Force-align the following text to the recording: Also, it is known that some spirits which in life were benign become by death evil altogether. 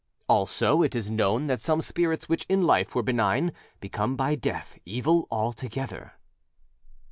Also, 0.27 0.81
it 0.81 0.95
is 0.95 1.11
known 1.11 1.45
that 1.45 1.61
some 1.61 1.79
spirits 1.79 2.27
which 2.27 2.47
in 2.49 2.63
life 2.63 2.95
were 2.95 3.03
benign 3.03 3.51
become 3.79 4.15
by 4.15 4.33
death 4.33 4.79
evil 4.83 5.27
altogether. 5.29 6.13